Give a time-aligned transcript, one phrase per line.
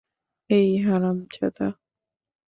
[0.49, 1.67] এই, হারামজাদা।